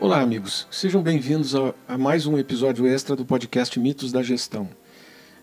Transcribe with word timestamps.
Olá, 0.00 0.20
amigos. 0.20 0.64
Sejam 0.70 1.02
bem-vindos 1.02 1.56
a, 1.56 1.74
a, 1.88 1.98
mais 1.98 2.24
um 2.24 2.38
episódio 2.38 2.86
extra 2.86 3.16
do 3.16 3.24
podcast 3.24 3.80
Mitos 3.80 4.12
da 4.12 4.22
Gestão. 4.22 4.68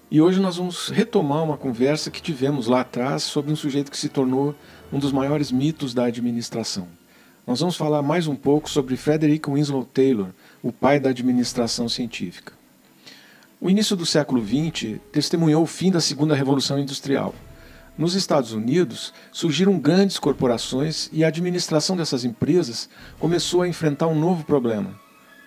E 0.10 0.22
hoje 0.22 0.40
nós 0.40 0.56
vamos 0.56 0.88
retomar 0.88 1.44
uma 1.44 1.58
conversa 1.58 2.10
que 2.10 2.22
tivemos 2.22 2.68
lá 2.68 2.80
atrás 2.80 3.24
sobre 3.24 3.52
um 3.52 3.56
sujeito 3.56 3.92
que 3.92 3.98
se 3.98 4.08
tornou 4.08 4.56
um 4.94 4.98
dos 4.98 5.12
maiores 5.12 5.52
mitos 5.52 5.94
da 5.94 6.06
administração. 6.06 6.88
Nós 7.46 7.60
vamos 7.60 7.76
falar 7.76 8.02
mais 8.02 8.28
um 8.28 8.36
pouco 8.36 8.70
sobre 8.70 8.96
Frederick 8.96 9.52
Winslow 9.52 9.84
Taylor, 9.84 10.30
o 10.64 10.72
pai 10.72 11.02
da 11.02 11.10
administração 11.10 11.90
científica. 11.90 12.54
O 13.60 13.70
início 13.70 13.94
do 13.94 14.06
século 14.06 14.42
XX 14.42 15.02
testemunhou 15.12 15.64
o 15.64 15.68
fim 15.68 15.92
da 15.92 16.00
Segunda 16.00 16.34
Revolução 16.34 16.80
Industrial 16.80 17.36
nos 17.98 18.14
Estados 18.14 18.52
Unidos, 18.52 19.14
surgiram 19.32 19.80
grandes 19.80 20.20
corporações 20.20 21.10
e 21.14 21.24
a 21.24 21.28
administração 21.28 21.96
dessas 21.96 22.26
empresas 22.26 22.90
começou 23.20 23.62
a 23.62 23.68
enfrentar 23.68 24.08
um 24.08 24.20
novo 24.20 24.44
problema: 24.44 24.94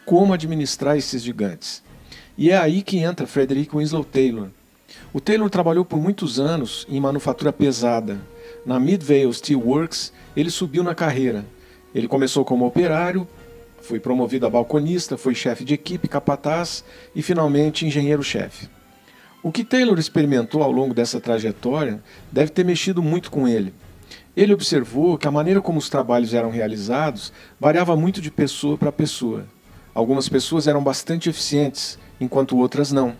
como 0.06 0.32
administrar 0.32 0.96
esses 0.96 1.22
gigantes. 1.22 1.82
E 2.36 2.50
é 2.50 2.56
aí 2.56 2.82
que 2.82 2.98
entra 2.98 3.26
Frederick 3.26 3.76
Winslow 3.76 4.04
Taylor. 4.04 4.48
O 5.12 5.20
Taylor 5.20 5.50
trabalhou 5.50 5.84
por 5.84 5.98
muitos 5.98 6.40
anos 6.40 6.86
em 6.88 7.00
manufatura 7.00 7.52
pesada. 7.52 8.18
Na 8.64 8.80
Midvale 8.80 9.32
Steel 9.34 9.60
Works, 9.60 10.12
ele 10.36 10.50
subiu 10.50 10.82
na 10.82 10.94
carreira. 10.94 11.44
Ele 11.94 12.08
começou 12.08 12.44
como 12.44 12.66
operário, 12.66 13.26
foi 13.82 14.00
promovido 14.00 14.46
a 14.46 14.50
balconista, 14.50 15.16
foi 15.16 15.34
chefe 15.34 15.64
de 15.64 15.74
equipe, 15.74 16.08
capataz 16.08 16.84
e 17.14 17.22
finalmente 17.22 17.86
engenheiro-chefe. 17.86 18.68
O 19.40 19.52
que 19.52 19.62
Taylor 19.62 19.98
experimentou 20.00 20.64
ao 20.64 20.72
longo 20.72 20.92
dessa 20.92 21.20
trajetória 21.20 22.02
deve 22.30 22.50
ter 22.50 22.64
mexido 22.64 23.00
muito 23.00 23.30
com 23.30 23.46
ele. 23.46 23.72
Ele 24.36 24.52
observou 24.52 25.16
que 25.16 25.28
a 25.28 25.30
maneira 25.30 25.60
como 25.60 25.78
os 25.78 25.88
trabalhos 25.88 26.34
eram 26.34 26.50
realizados 26.50 27.32
variava 27.58 27.96
muito 27.96 28.20
de 28.20 28.32
pessoa 28.32 28.76
para 28.76 28.90
pessoa. 28.90 29.46
Algumas 29.94 30.28
pessoas 30.28 30.66
eram 30.66 30.82
bastante 30.82 31.28
eficientes, 31.28 31.98
enquanto 32.20 32.56
outras 32.56 32.90
não. 32.90 33.14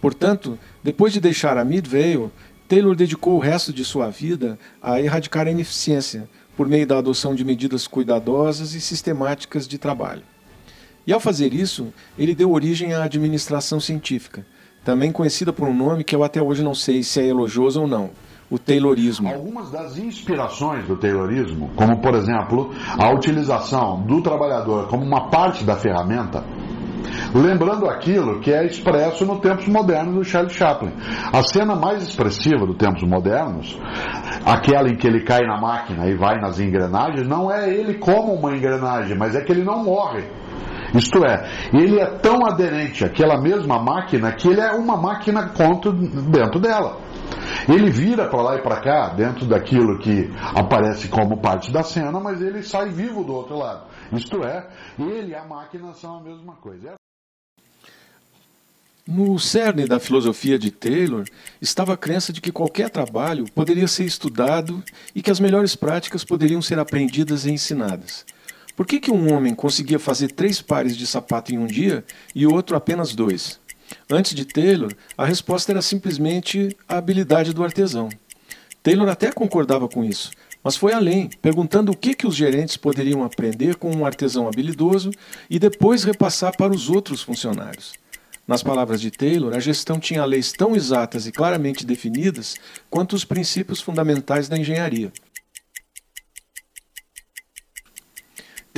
Portanto, 0.00 0.56
depois 0.82 1.12
de 1.12 1.20
deixar 1.20 1.58
a 1.58 1.64
Midvale, 1.64 2.30
Taylor 2.68 2.94
dedicou 2.94 3.34
o 3.34 3.40
resto 3.40 3.72
de 3.72 3.84
sua 3.84 4.10
vida 4.10 4.58
a 4.80 5.00
erradicar 5.00 5.48
a 5.48 5.50
ineficiência 5.50 6.28
por 6.56 6.68
meio 6.68 6.86
da 6.86 6.98
adoção 6.98 7.34
de 7.34 7.44
medidas 7.44 7.88
cuidadosas 7.88 8.74
e 8.74 8.80
sistemáticas 8.80 9.66
de 9.66 9.76
trabalho. 9.76 10.22
E 11.06 11.12
ao 11.12 11.18
fazer 11.18 11.52
isso, 11.52 11.92
ele 12.16 12.34
deu 12.34 12.52
origem 12.52 12.94
à 12.94 13.02
administração 13.02 13.80
científica, 13.80 14.46
também 14.84 15.10
conhecida 15.10 15.52
por 15.52 15.68
um 15.68 15.74
nome 15.74 16.04
que 16.04 16.14
eu 16.14 16.22
até 16.22 16.40
hoje 16.42 16.62
não 16.62 16.74
sei 16.74 17.02
se 17.02 17.20
é 17.20 17.26
elogioso 17.26 17.80
ou 17.82 17.88
não, 17.88 18.10
o 18.50 18.58
Taylorismo. 18.58 19.28
Algumas 19.28 19.70
das 19.70 19.96
inspirações 19.96 20.86
do 20.86 20.96
Taylorismo, 20.96 21.70
como 21.74 22.00
por 22.00 22.14
exemplo 22.14 22.70
a 22.98 23.10
utilização 23.10 24.02
do 24.02 24.22
trabalhador 24.22 24.88
como 24.88 25.04
uma 25.04 25.30
parte 25.30 25.64
da 25.64 25.74
ferramenta, 25.74 26.44
lembrando 27.34 27.88
aquilo 27.88 28.40
que 28.40 28.52
é 28.52 28.66
expresso 28.66 29.24
no 29.24 29.40
Tempos 29.40 29.66
Modernos 29.66 30.14
do 30.14 30.24
Charles 30.24 30.52
Chaplin. 30.52 30.92
A 31.32 31.42
cena 31.42 31.74
mais 31.74 32.02
expressiva 32.02 32.66
do 32.66 32.74
Tempos 32.74 33.02
Modernos, 33.02 33.78
aquela 34.44 34.88
em 34.88 34.96
que 34.96 35.06
ele 35.06 35.22
cai 35.24 35.40
na 35.46 35.58
máquina 35.60 36.06
e 36.06 36.14
vai 36.14 36.38
nas 36.40 36.60
engrenagens, 36.60 37.26
não 37.26 37.50
é 37.50 37.72
ele 37.72 37.94
como 37.94 38.34
uma 38.34 38.54
engrenagem, 38.54 39.16
mas 39.16 39.34
é 39.34 39.40
que 39.40 39.50
ele 39.50 39.64
não 39.64 39.82
morre. 39.82 40.24
Isto 40.94 41.24
é, 41.24 41.68
ele 41.72 41.98
é 41.98 42.06
tão 42.18 42.46
aderente 42.46 43.04
àquela 43.04 43.40
mesma 43.40 43.78
máquina 43.78 44.32
que 44.32 44.48
ele 44.48 44.60
é 44.60 44.72
uma 44.72 44.96
máquina 44.96 45.48
contra 45.48 45.90
dentro 45.92 46.60
dela. 46.60 47.00
Ele 47.68 47.90
vira 47.90 48.28
para 48.28 48.42
lá 48.42 48.56
e 48.56 48.62
para 48.62 48.80
cá, 48.80 49.08
dentro 49.10 49.46
daquilo 49.46 49.98
que 49.98 50.30
aparece 50.54 51.08
como 51.08 51.40
parte 51.40 51.70
da 51.72 51.82
cena, 51.82 52.20
mas 52.20 52.40
ele 52.42 52.62
sai 52.62 52.90
vivo 52.90 53.24
do 53.24 53.32
outro 53.32 53.56
lado. 53.56 53.86
Isto 54.12 54.44
é, 54.44 54.68
ele 54.98 55.30
e 55.30 55.34
a 55.34 55.44
máquina 55.44 55.94
são 55.94 56.18
a 56.18 56.22
mesma 56.22 56.54
coisa. 56.56 56.94
No 59.06 59.36
cerne 59.38 59.84
da 59.86 59.98
filosofia 59.98 60.56
de 60.56 60.70
Taylor 60.70 61.24
estava 61.60 61.94
a 61.94 61.96
crença 61.96 62.32
de 62.32 62.40
que 62.40 62.52
qualquer 62.52 62.88
trabalho 62.88 63.46
poderia 63.52 63.88
ser 63.88 64.04
estudado 64.04 64.82
e 65.14 65.20
que 65.20 65.30
as 65.30 65.40
melhores 65.40 65.74
práticas 65.74 66.24
poderiam 66.24 66.62
ser 66.62 66.78
aprendidas 66.78 67.44
e 67.44 67.50
ensinadas. 67.50 68.24
Por 68.74 68.86
que, 68.86 68.98
que 68.98 69.10
um 69.10 69.32
homem 69.32 69.54
conseguia 69.54 69.98
fazer 69.98 70.32
três 70.32 70.62
pares 70.62 70.96
de 70.96 71.06
sapato 71.06 71.54
em 71.54 71.58
um 71.58 71.66
dia 71.66 72.04
e 72.34 72.46
outro 72.46 72.74
apenas 72.74 73.14
dois? 73.14 73.60
Antes 74.10 74.34
de 74.34 74.44
Taylor, 74.44 74.92
a 75.16 75.24
resposta 75.24 75.72
era 75.72 75.82
simplesmente 75.82 76.74
a 76.88 76.96
habilidade 76.96 77.52
do 77.52 77.62
artesão. 77.62 78.08
Taylor 78.82 79.08
até 79.08 79.30
concordava 79.30 79.88
com 79.88 80.02
isso, 80.02 80.30
mas 80.64 80.76
foi 80.76 80.92
além, 80.92 81.28
perguntando 81.40 81.92
o 81.92 81.96
que, 81.96 82.14
que 82.14 82.26
os 82.26 82.34
gerentes 82.34 82.76
poderiam 82.76 83.22
aprender 83.22 83.76
com 83.76 83.94
um 83.94 84.06
artesão 84.06 84.48
habilidoso 84.48 85.10
e 85.50 85.58
depois 85.58 86.04
repassar 86.04 86.56
para 86.56 86.72
os 86.72 86.88
outros 86.88 87.22
funcionários. 87.22 87.92
Nas 88.46 88.62
palavras 88.62 89.00
de 89.00 89.10
Taylor, 89.10 89.54
a 89.54 89.60
gestão 89.60 90.00
tinha 90.00 90.24
leis 90.24 90.52
tão 90.52 90.74
exatas 90.74 91.26
e 91.26 91.32
claramente 91.32 91.86
definidas 91.86 92.56
quanto 92.90 93.14
os 93.14 93.24
princípios 93.24 93.80
fundamentais 93.80 94.48
da 94.48 94.58
engenharia. 94.58 95.12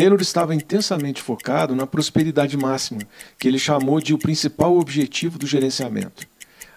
Taylor 0.04 0.20
estava 0.20 0.54
intensamente 0.54 1.22
focado 1.22 1.74
na 1.74 1.86
prosperidade 1.86 2.58
máxima, 2.58 3.00
que 3.38 3.48
ele 3.48 3.58
chamou 3.58 4.02
de 4.02 4.12
o 4.12 4.18
principal 4.18 4.76
objetivo 4.76 5.38
do 5.38 5.46
gerenciamento. 5.46 6.26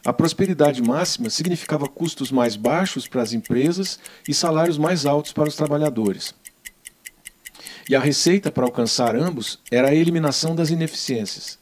A 0.05 0.13
prosperidade 0.13 0.81
máxima 0.81 1.29
significava 1.29 1.89
custos 1.89 2.31
mais 2.31 2.55
baixos 2.55 3.05
para 3.05 3.21
as 3.21 3.33
empresas 3.33 3.99
e 4.25 4.33
salários 4.33 4.77
mais 4.77 5.05
altos 5.05 5.33
para 5.33 5.49
os 5.49 5.57
trabalhadores. 5.57 6.33
E 7.89 7.97
a 7.97 7.99
receita 7.99 8.49
para 8.49 8.63
alcançar 8.63 9.13
ambos 9.13 9.59
era 9.69 9.89
a 9.89 9.93
eliminação 9.93 10.55
das 10.55 10.69
ineficiências. 10.69 11.59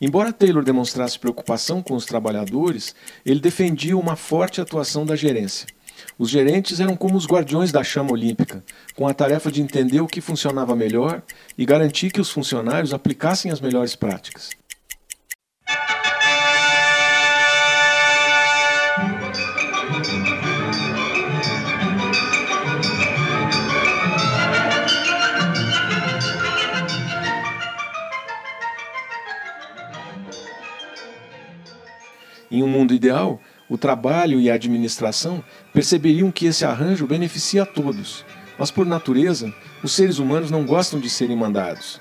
Embora 0.00 0.32
Taylor 0.32 0.64
demonstrasse 0.64 1.20
preocupação 1.20 1.80
com 1.84 1.94
os 1.94 2.04
trabalhadores, 2.04 2.96
ele 3.24 3.38
defendia 3.38 3.96
uma 3.96 4.16
forte 4.16 4.60
atuação 4.60 5.06
da 5.06 5.14
gerência. 5.14 5.68
Os 6.18 6.30
gerentes 6.30 6.80
eram 6.80 6.96
como 6.96 7.16
os 7.16 7.26
guardiões 7.26 7.72
da 7.72 7.84
chama 7.84 8.12
olímpica, 8.12 8.62
com 8.94 9.06
a 9.06 9.14
tarefa 9.14 9.50
de 9.50 9.62
entender 9.62 10.00
o 10.00 10.06
que 10.06 10.20
funcionava 10.20 10.74
melhor 10.74 11.22
e 11.56 11.64
garantir 11.64 12.10
que 12.10 12.20
os 12.20 12.30
funcionários 12.30 12.94
aplicassem 12.94 13.50
as 13.50 13.60
melhores 13.60 13.94
práticas. 13.94 14.50
Em 32.48 32.62
um 32.62 32.68
mundo 32.68 32.94
ideal, 32.94 33.40
o 33.68 33.76
trabalho 33.76 34.40
e 34.40 34.50
a 34.50 34.54
administração 34.54 35.42
perceberiam 35.72 36.30
que 36.30 36.46
esse 36.46 36.64
arranjo 36.64 37.06
beneficia 37.06 37.64
a 37.64 37.66
todos, 37.66 38.24
mas 38.58 38.70
por 38.70 38.86
natureza, 38.86 39.52
os 39.82 39.92
seres 39.92 40.18
humanos 40.18 40.50
não 40.50 40.64
gostam 40.64 41.00
de 41.00 41.10
serem 41.10 41.36
mandados. 41.36 42.00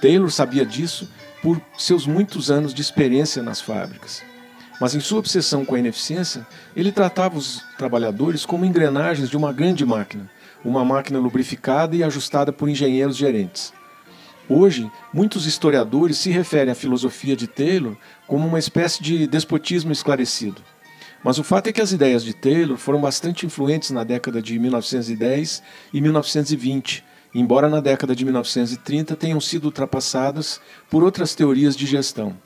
Taylor 0.00 0.30
sabia 0.30 0.66
disso 0.66 1.08
por 1.42 1.60
seus 1.76 2.06
muitos 2.06 2.50
anos 2.50 2.72
de 2.72 2.80
experiência 2.80 3.42
nas 3.42 3.60
fábricas. 3.60 4.22
Mas 4.80 4.94
em 4.94 5.00
sua 5.00 5.18
obsessão 5.18 5.64
com 5.64 5.74
a 5.74 5.78
ineficiência, 5.78 6.46
ele 6.74 6.90
tratava 6.90 7.38
os 7.38 7.62
trabalhadores 7.78 8.44
como 8.44 8.64
engrenagens 8.64 9.30
de 9.30 9.36
uma 9.36 9.52
grande 9.52 9.86
máquina, 9.86 10.28
uma 10.64 10.84
máquina 10.84 11.18
lubrificada 11.18 11.94
e 11.94 12.02
ajustada 12.02 12.52
por 12.52 12.68
engenheiros 12.68 13.16
gerentes. 13.16 13.72
Hoje, 14.48 14.90
muitos 15.12 15.46
historiadores 15.46 16.18
se 16.18 16.30
referem 16.30 16.72
à 16.72 16.74
filosofia 16.74 17.36
de 17.36 17.46
Taylor 17.46 17.96
como 18.26 18.46
uma 18.46 18.58
espécie 18.58 19.02
de 19.02 19.26
despotismo 19.26 19.92
esclarecido. 19.92 20.60
Mas 21.22 21.38
o 21.38 21.44
fato 21.44 21.68
é 21.68 21.72
que 21.72 21.80
as 21.80 21.92
ideias 21.92 22.24
de 22.24 22.34
Taylor 22.34 22.76
foram 22.76 23.00
bastante 23.00 23.46
influentes 23.46 23.90
na 23.90 24.02
década 24.02 24.42
de 24.42 24.58
1910 24.58 25.62
e 25.92 26.00
1920, 26.00 27.04
embora 27.32 27.68
na 27.68 27.80
década 27.80 28.14
de 28.14 28.24
1930 28.24 29.14
tenham 29.14 29.40
sido 29.40 29.66
ultrapassadas 29.66 30.60
por 30.90 31.04
outras 31.04 31.34
teorias 31.34 31.76
de 31.76 31.86
gestão. 31.86 32.36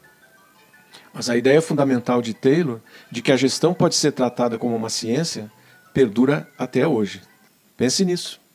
Mas 1.13 1.31
a 1.31 1.37
ideia 1.37 1.63
fundamental 1.63 2.21
de 2.21 2.35
Taylor, 2.35 2.81
de 3.11 3.23
que 3.23 3.33
a 3.33 3.37
gestão 3.37 3.73
pode 3.73 3.95
ser 3.95 4.13
tratada 4.13 4.59
como 4.59 4.77
uma 4.77 4.91
ciência, 4.91 5.51
perdura 5.95 6.47
até 6.59 6.87
hoje. 6.87 7.23
Pense 7.77 8.05
nisso. 8.05 8.46